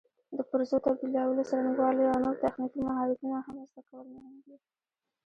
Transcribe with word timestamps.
د 0.35 0.37
پرزو 0.49 0.77
تبدیلولو 0.85 1.41
څرنګوالي 1.49 2.03
او 2.11 2.17
نور 2.23 2.35
تخنیکي 2.43 2.79
مهارتونه 2.87 3.37
هم 3.45 3.57
زده 3.69 3.81
کول 3.89 4.07
مهم 4.15 4.35
دي. 4.45 4.55